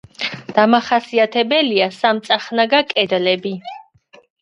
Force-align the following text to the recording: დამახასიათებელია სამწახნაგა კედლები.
დამახასიათებელია 0.55 1.91
სამწახნაგა 1.99 2.83
კედლები. 2.97 3.57